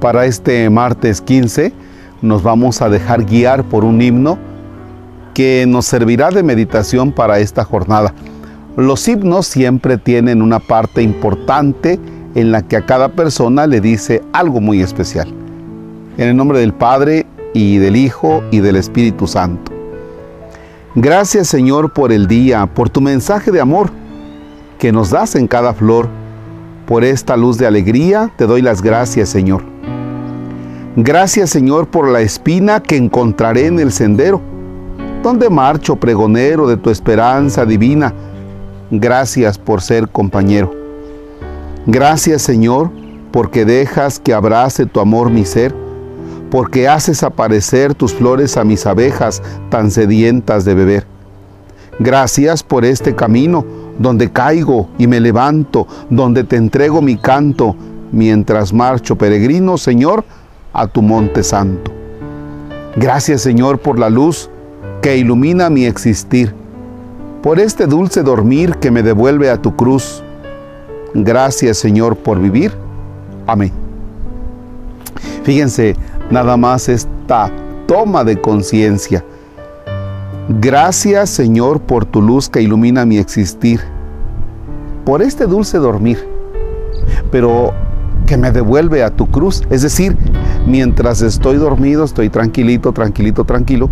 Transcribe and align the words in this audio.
Para 0.00 0.26
este 0.26 0.70
martes 0.70 1.20
15 1.20 1.72
nos 2.22 2.42
vamos 2.42 2.82
a 2.82 2.88
dejar 2.88 3.24
guiar 3.24 3.64
por 3.64 3.84
un 3.84 4.00
himno 4.00 4.38
que 5.34 5.64
nos 5.66 5.86
servirá 5.86 6.30
de 6.30 6.42
meditación 6.42 7.12
para 7.12 7.40
esta 7.40 7.64
jornada. 7.64 8.14
Los 8.76 9.06
himnos 9.08 9.46
siempre 9.46 9.98
tienen 9.98 10.40
una 10.40 10.60
parte 10.60 11.02
importante 11.02 11.98
en 12.36 12.52
la 12.52 12.62
que 12.62 12.76
a 12.76 12.86
cada 12.86 13.08
persona 13.08 13.66
le 13.66 13.80
dice 13.80 14.22
algo 14.32 14.60
muy 14.60 14.82
especial. 14.82 15.28
En 16.16 16.28
el 16.28 16.36
nombre 16.36 16.60
del 16.60 16.72
Padre 16.72 17.26
y 17.52 17.78
del 17.78 17.96
Hijo 17.96 18.42
y 18.52 18.60
del 18.60 18.76
Espíritu 18.76 19.26
Santo. 19.26 19.72
Gracias 20.94 21.48
Señor 21.48 21.92
por 21.92 22.12
el 22.12 22.28
día, 22.28 22.66
por 22.66 22.88
tu 22.88 23.00
mensaje 23.00 23.50
de 23.50 23.60
amor 23.60 23.90
que 24.78 24.92
nos 24.92 25.10
das 25.10 25.34
en 25.34 25.48
cada 25.48 25.74
flor. 25.74 26.08
Por 26.86 27.04
esta 27.04 27.36
luz 27.36 27.58
de 27.58 27.66
alegría 27.66 28.32
te 28.36 28.46
doy 28.46 28.62
las 28.62 28.80
gracias 28.80 29.28
Señor. 29.28 29.62
Gracias 31.00 31.50
Señor 31.50 31.86
por 31.86 32.08
la 32.08 32.22
espina 32.22 32.82
que 32.82 32.96
encontraré 32.96 33.66
en 33.66 33.78
el 33.78 33.92
sendero, 33.92 34.40
donde 35.22 35.48
marcho 35.48 35.94
pregonero 35.94 36.66
de 36.66 36.76
tu 36.76 36.90
esperanza 36.90 37.64
divina. 37.64 38.12
Gracias 38.90 39.58
por 39.58 39.80
ser 39.80 40.08
compañero. 40.08 40.72
Gracias 41.86 42.42
Señor 42.42 42.90
porque 43.30 43.64
dejas 43.64 44.18
que 44.18 44.34
abrace 44.34 44.86
tu 44.86 44.98
amor 44.98 45.30
mi 45.30 45.44
ser 45.44 45.72
porque 46.50 46.88
haces 46.88 47.22
aparecer 47.22 47.94
tus 47.94 48.12
flores 48.12 48.56
a 48.56 48.64
mis 48.64 48.84
abejas 48.84 49.40
tan 49.70 49.92
sedientas 49.92 50.64
de 50.64 50.74
beber. 50.74 51.06
Gracias 52.00 52.64
por 52.64 52.84
este 52.84 53.14
camino 53.14 53.64
donde 54.00 54.32
caigo 54.32 54.88
y 54.98 55.06
me 55.06 55.20
levanto, 55.20 55.86
donde 56.10 56.42
te 56.42 56.56
entrego 56.56 57.02
mi 57.02 57.16
canto, 57.16 57.76
mientras 58.10 58.72
marcho 58.72 59.16
peregrino, 59.16 59.78
Señor, 59.78 60.24
a 60.78 60.86
tu 60.86 61.02
monte 61.02 61.42
santo. 61.42 61.90
Gracias, 62.96 63.42
Señor, 63.42 63.80
por 63.80 63.98
la 63.98 64.08
luz 64.08 64.48
que 65.02 65.16
ilumina 65.16 65.70
mi 65.70 65.84
existir, 65.84 66.54
por 67.42 67.58
este 67.58 67.86
dulce 67.86 68.22
dormir 68.22 68.76
que 68.76 68.90
me 68.90 69.02
devuelve 69.02 69.50
a 69.50 69.60
tu 69.60 69.74
cruz. 69.74 70.22
Gracias, 71.14 71.78
Señor, 71.78 72.16
por 72.16 72.40
vivir. 72.40 72.72
Amén. 73.46 73.72
Fíjense, 75.42 75.96
nada 76.30 76.56
más 76.56 76.88
esta 76.88 77.50
toma 77.86 78.22
de 78.22 78.40
conciencia. 78.40 79.24
Gracias 80.48 81.28
Señor 81.28 81.80
por 81.80 82.04
tu 82.04 82.22
luz 82.22 82.48
que 82.48 82.62
ilumina 82.62 83.04
mi 83.04 83.18
existir, 83.18 83.80
por 85.04 85.22
este 85.22 85.46
dulce 85.46 85.76
dormir, 85.76 86.26
pero 87.30 87.74
que 88.28 88.36
me 88.36 88.52
devuelve 88.52 89.02
a 89.02 89.10
tu 89.10 89.26
cruz. 89.26 89.62
Es 89.70 89.80
decir, 89.80 90.16
mientras 90.66 91.22
estoy 91.22 91.56
dormido, 91.56 92.04
estoy 92.04 92.28
tranquilito, 92.28 92.92
tranquilito, 92.92 93.44
tranquilo, 93.44 93.88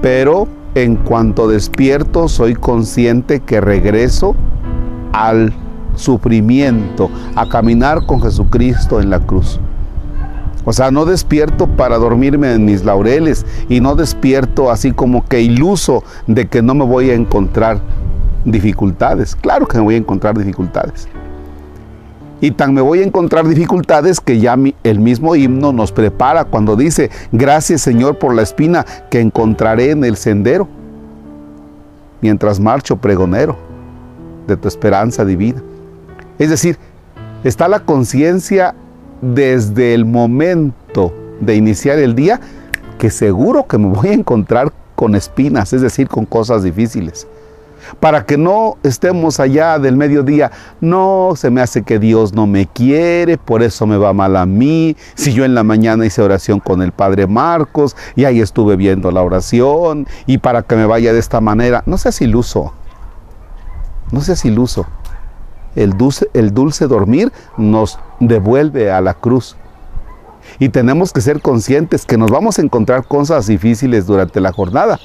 pero 0.00 0.48
en 0.74 0.96
cuanto 0.96 1.46
despierto 1.46 2.28
soy 2.28 2.54
consciente 2.54 3.40
que 3.40 3.60
regreso 3.60 4.34
al 5.12 5.52
sufrimiento, 5.94 7.10
a 7.34 7.48
caminar 7.48 8.06
con 8.06 8.22
Jesucristo 8.22 9.00
en 9.00 9.10
la 9.10 9.20
cruz. 9.20 9.60
O 10.64 10.72
sea, 10.72 10.90
no 10.90 11.04
despierto 11.04 11.66
para 11.66 11.98
dormirme 11.98 12.52
en 12.52 12.64
mis 12.64 12.82
laureles 12.82 13.44
y 13.68 13.80
no 13.80 13.94
despierto 13.94 14.70
así 14.70 14.92
como 14.92 15.26
que 15.26 15.42
iluso 15.42 16.02
de 16.26 16.48
que 16.48 16.62
no 16.62 16.74
me 16.74 16.84
voy 16.84 17.10
a 17.10 17.14
encontrar 17.14 17.80
dificultades. 18.44 19.36
Claro 19.36 19.66
que 19.66 19.76
me 19.76 19.84
voy 19.84 19.94
a 19.94 19.98
encontrar 19.98 20.36
dificultades. 20.36 21.08
Y 22.40 22.50
tan 22.50 22.74
me 22.74 22.82
voy 22.82 23.00
a 23.00 23.04
encontrar 23.04 23.48
dificultades 23.48 24.20
que 24.20 24.38
ya 24.38 24.56
el 24.82 25.00
mismo 25.00 25.34
himno 25.36 25.72
nos 25.72 25.90
prepara 25.92 26.44
cuando 26.44 26.76
dice, 26.76 27.10
gracias 27.32 27.80
Señor 27.80 28.18
por 28.18 28.34
la 28.34 28.42
espina 28.42 28.84
que 29.10 29.20
encontraré 29.20 29.90
en 29.90 30.04
el 30.04 30.16
sendero, 30.16 30.68
mientras 32.20 32.60
marcho 32.60 32.96
pregonero 32.96 33.56
de 34.46 34.56
tu 34.56 34.68
esperanza 34.68 35.24
divina. 35.24 35.62
Es 36.38 36.50
decir, 36.50 36.78
está 37.42 37.68
la 37.68 37.80
conciencia 37.80 38.74
desde 39.22 39.94
el 39.94 40.04
momento 40.04 41.14
de 41.40 41.56
iniciar 41.56 41.98
el 41.98 42.14
día 42.14 42.40
que 42.98 43.10
seguro 43.10 43.66
que 43.66 43.78
me 43.78 43.88
voy 43.88 44.08
a 44.08 44.14
encontrar 44.14 44.72
con 44.94 45.14
espinas, 45.14 45.72
es 45.72 45.82
decir, 45.82 46.08
con 46.08 46.26
cosas 46.26 46.62
difíciles. 46.62 47.26
Para 48.00 48.24
que 48.24 48.36
no 48.36 48.76
estemos 48.82 49.40
allá 49.40 49.78
del 49.78 49.96
mediodía, 49.96 50.50
no 50.80 51.32
se 51.36 51.50
me 51.50 51.60
hace 51.60 51.82
que 51.82 51.98
Dios 51.98 52.32
no 52.32 52.46
me 52.46 52.66
quiere, 52.66 53.38
por 53.38 53.62
eso 53.62 53.86
me 53.86 53.96
va 53.96 54.12
mal 54.12 54.36
a 54.36 54.46
mí. 54.46 54.96
Si 55.14 55.32
yo 55.32 55.44
en 55.44 55.54
la 55.54 55.62
mañana 55.62 56.06
hice 56.06 56.22
oración 56.22 56.60
con 56.60 56.82
el 56.82 56.92
Padre 56.92 57.26
Marcos 57.26 57.96
y 58.14 58.24
ahí 58.24 58.40
estuve 58.40 58.76
viendo 58.76 59.10
la 59.10 59.22
oración 59.22 60.06
y 60.26 60.38
para 60.38 60.62
que 60.62 60.76
me 60.76 60.86
vaya 60.86 61.12
de 61.12 61.18
esta 61.18 61.40
manera, 61.40 61.82
no 61.86 61.98
seas 61.98 62.20
iluso, 62.20 62.72
no 64.10 64.20
seas 64.20 64.44
iluso 64.44 64.86
el 65.76 65.96
dulce, 65.96 66.28
el 66.32 66.52
dulce 66.52 66.88
dormir 66.88 67.32
nos 67.56 67.98
devuelve 68.18 68.90
a 68.90 69.00
la 69.00 69.14
cruz. 69.14 69.56
Y 70.58 70.70
tenemos 70.70 71.12
que 71.12 71.20
ser 71.20 71.40
conscientes 71.40 72.06
que 72.06 72.16
nos 72.16 72.30
vamos 72.30 72.58
a 72.58 72.62
encontrar 72.62 73.06
cosas 73.06 73.46
difíciles 73.46 74.06
durante 74.06 74.40
la 74.40 74.52
jornada. 74.52 74.98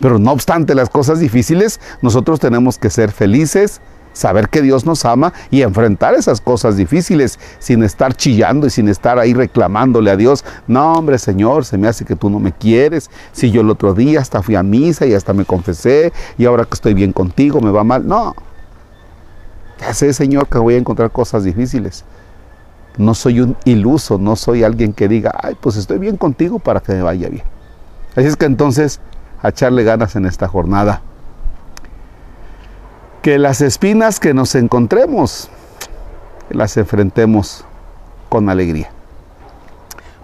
Pero 0.00 0.18
no 0.18 0.32
obstante 0.32 0.74
las 0.74 0.90
cosas 0.90 1.20
difíciles, 1.20 1.80
nosotros 2.02 2.40
tenemos 2.40 2.78
que 2.78 2.90
ser 2.90 3.12
felices, 3.12 3.80
saber 4.12 4.48
que 4.48 4.62
Dios 4.62 4.86
nos 4.86 5.04
ama 5.04 5.32
y 5.50 5.62
enfrentar 5.62 6.14
esas 6.14 6.40
cosas 6.40 6.76
difíciles 6.76 7.38
sin 7.58 7.82
estar 7.82 8.14
chillando 8.14 8.66
y 8.66 8.70
sin 8.70 8.88
estar 8.88 9.18
ahí 9.18 9.34
reclamándole 9.34 10.10
a 10.10 10.16
Dios. 10.16 10.44
No, 10.66 10.94
hombre, 10.94 11.18
Señor, 11.18 11.64
se 11.64 11.76
me 11.76 11.88
hace 11.88 12.04
que 12.04 12.16
tú 12.16 12.30
no 12.30 12.38
me 12.38 12.52
quieres. 12.52 13.10
Si 13.32 13.50
yo 13.50 13.60
el 13.60 13.70
otro 13.70 13.94
día 13.94 14.20
hasta 14.20 14.42
fui 14.42 14.54
a 14.54 14.62
misa 14.62 15.06
y 15.06 15.14
hasta 15.14 15.32
me 15.32 15.44
confesé 15.44 16.12
y 16.38 16.46
ahora 16.46 16.64
que 16.64 16.74
estoy 16.74 16.94
bien 16.94 17.12
contigo 17.12 17.60
me 17.60 17.70
va 17.70 17.84
mal. 17.84 18.06
No, 18.06 18.34
ya 19.80 19.92
sé, 19.92 20.12
Señor, 20.12 20.48
que 20.48 20.58
voy 20.58 20.74
a 20.74 20.78
encontrar 20.78 21.10
cosas 21.10 21.44
difíciles. 21.44 22.04
No 22.96 23.14
soy 23.14 23.40
un 23.40 23.56
iluso, 23.64 24.18
no 24.18 24.36
soy 24.36 24.64
alguien 24.64 24.94
que 24.94 25.08
diga, 25.08 25.32
ay, 25.42 25.54
pues 25.60 25.76
estoy 25.76 25.98
bien 25.98 26.16
contigo 26.16 26.58
para 26.58 26.80
que 26.80 26.92
me 26.92 27.02
vaya 27.02 27.28
bien. 27.28 27.44
Así 28.14 28.26
es 28.26 28.36
que 28.36 28.46
entonces, 28.46 29.00
a 29.42 29.48
echarle 29.48 29.84
ganas 29.84 30.16
en 30.16 30.26
esta 30.26 30.48
jornada. 30.48 31.02
Que 33.22 33.38
las 33.38 33.60
espinas 33.60 34.20
que 34.20 34.34
nos 34.34 34.54
encontremos, 34.54 35.50
las 36.50 36.76
enfrentemos 36.76 37.64
con 38.28 38.48
alegría. 38.48 38.90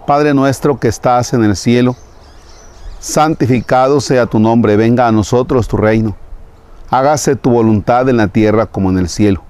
Padre 0.07 0.33
nuestro 0.33 0.79
que 0.79 0.87
estás 0.87 1.33
en 1.33 1.43
el 1.43 1.55
cielo, 1.55 1.95
santificado 2.99 4.01
sea 4.01 4.25
tu 4.25 4.39
nombre, 4.39 4.75
venga 4.77 5.07
a 5.07 5.11
nosotros 5.11 5.67
tu 5.67 5.77
reino 5.77 6.15
hágase 6.93 7.35
tu 7.35 7.49
voluntad 7.49 8.07
en 8.07 8.17
la 8.17 8.27
tierra 8.27 8.67
como 8.67 8.91
en 8.91 8.99
el 8.99 9.09
cielo. 9.09 9.41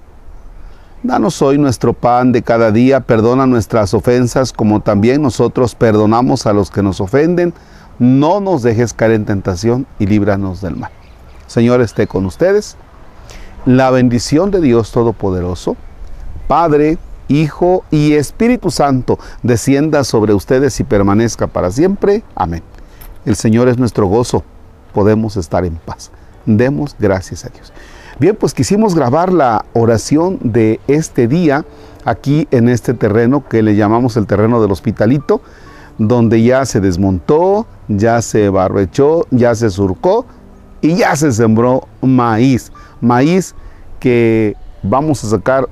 Danos 1.02 1.42
hoy 1.42 1.58
nuestro 1.58 1.92
pan 1.92 2.32
de 2.32 2.42
cada 2.42 2.70
día, 2.70 3.00
perdona 3.00 3.46
nuestras 3.46 3.92
ofensas 3.92 4.50
como 4.50 4.80
también 4.80 5.20
nosotros 5.20 5.74
perdonamos 5.74 6.46
a 6.46 6.54
los 6.54 6.70
que 6.70 6.82
nos 6.82 7.02
ofenden. 7.02 7.52
No 7.98 8.40
nos 8.40 8.62
dejes 8.62 8.92
caer 8.92 9.12
en 9.12 9.24
tentación 9.24 9.86
y 9.98 10.06
líbranos 10.06 10.60
del 10.60 10.76
mal. 10.76 10.90
Señor 11.46 11.80
esté 11.80 12.06
con 12.06 12.26
ustedes. 12.26 12.76
La 13.66 13.90
bendición 13.90 14.50
de 14.50 14.60
Dios 14.60 14.92
Todopoderoso, 14.92 15.76
Padre, 16.48 16.98
Hijo 17.28 17.84
y 17.90 18.12
Espíritu 18.12 18.70
Santo, 18.70 19.18
descienda 19.42 20.04
sobre 20.04 20.34
ustedes 20.34 20.78
y 20.80 20.84
permanezca 20.84 21.46
para 21.46 21.70
siempre. 21.70 22.22
Amén. 22.34 22.62
El 23.24 23.36
Señor 23.36 23.68
es 23.68 23.78
nuestro 23.78 24.06
gozo. 24.06 24.42
Podemos 24.92 25.36
estar 25.36 25.64
en 25.64 25.76
paz 25.76 26.10
demos 26.46 26.96
gracias 26.98 27.44
a 27.44 27.48
Dios. 27.48 27.72
Bien, 28.18 28.36
pues 28.36 28.54
quisimos 28.54 28.94
grabar 28.94 29.32
la 29.32 29.64
oración 29.72 30.38
de 30.42 30.80
este 30.86 31.26
día 31.26 31.64
aquí 32.04 32.46
en 32.50 32.68
este 32.68 32.94
terreno 32.94 33.46
que 33.48 33.62
le 33.62 33.76
llamamos 33.76 34.16
el 34.16 34.26
terreno 34.26 34.62
del 34.62 34.70
hospitalito, 34.70 35.40
donde 35.98 36.42
ya 36.42 36.64
se 36.64 36.80
desmontó, 36.80 37.66
ya 37.88 38.20
se 38.22 38.48
barrechó, 38.48 39.26
ya 39.30 39.54
se 39.54 39.70
surcó 39.70 40.26
y 40.80 40.96
ya 40.96 41.14
se 41.16 41.32
sembró 41.32 41.86
maíz. 42.02 42.72
Maíz 43.00 43.54
que 44.00 44.56
vamos 44.82 45.24
a 45.24 45.28
sacar 45.28 45.68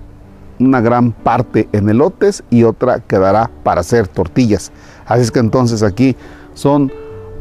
una 0.59 0.81
gran 0.81 1.13
parte 1.13 1.69
en 1.73 1.89
elotes 1.89 2.45
y 2.51 2.63
otra 2.63 3.01
quedará 3.01 3.51
para 3.63 3.81
hacer 3.81 4.07
tortillas. 4.09 4.71
Así 5.07 5.23
es 5.23 5.31
que 5.31 5.41
entonces 5.41 5.83
aquí 5.83 6.17
son 6.55 6.93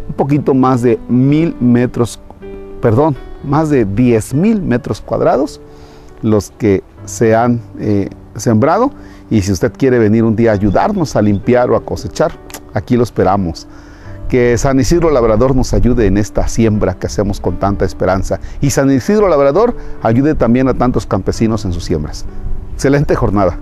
un 0.07 0.13
poquito 0.15 0.53
más 0.53 0.81
de 0.81 0.99
mil 1.07 1.55
metros 1.59 2.19
perdón, 2.81 3.15
más 3.43 3.69
de 3.69 3.85
10 3.85 4.33
mil 4.33 4.61
metros 4.61 4.99
cuadrados 4.99 5.61
los 6.21 6.51
que 6.51 6.83
se 7.05 7.35
han 7.35 7.61
eh, 7.79 8.09
sembrado. 8.35 8.91
Y 9.29 9.41
si 9.41 9.51
usted 9.51 9.71
quiere 9.71 9.97
venir 9.99 10.23
un 10.23 10.35
día 10.35 10.51
a 10.51 10.53
ayudarnos 10.55 11.15
a 11.15 11.21
limpiar 11.21 11.69
o 11.71 11.75
a 11.77 11.85
cosechar, 11.85 12.33
aquí 12.73 12.97
lo 12.97 13.03
esperamos. 13.03 13.67
Que 14.29 14.57
San 14.57 14.79
Isidro 14.79 15.11
Labrador 15.11 15.55
nos 15.55 15.73
ayude 15.73 16.07
en 16.07 16.17
esta 16.17 16.47
siembra 16.47 16.93
que 16.93 17.07
hacemos 17.07 17.41
con 17.41 17.59
tanta 17.59 17.83
esperanza. 17.83 18.39
Y 18.61 18.69
San 18.69 18.89
Isidro 18.89 19.27
Labrador 19.27 19.75
ayude 20.01 20.35
también 20.35 20.67
a 20.69 20.73
tantos 20.73 21.05
campesinos 21.05 21.65
en 21.65 21.73
sus 21.73 21.83
siembras. 21.83 22.25
Excelente 22.73 23.15
jornada. 23.15 23.57